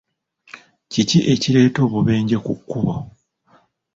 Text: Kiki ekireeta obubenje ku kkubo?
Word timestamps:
Kiki 0.91 1.19
ekireeta 1.33 1.79
obubenje 1.87 2.37
ku 2.45 2.53
kkubo? 2.59 2.95